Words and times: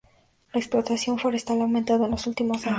La 0.51 0.59
explotación 0.59 1.19
forestal 1.19 1.59
ha 1.59 1.63
aumentado 1.65 2.05
en 2.05 2.09
los 2.13 2.25
últimos 2.25 2.63
años. 2.65 2.69